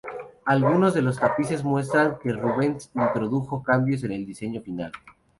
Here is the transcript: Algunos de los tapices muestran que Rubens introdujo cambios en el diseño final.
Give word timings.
Algunos 0.45 0.95
de 0.95 1.03
los 1.03 1.19
tapices 1.19 1.63
muestran 1.63 2.17
que 2.17 2.33
Rubens 2.33 2.89
introdujo 2.95 3.61
cambios 3.61 4.03
en 4.03 4.13
el 4.13 4.25
diseño 4.25 4.59
final. 4.59 4.91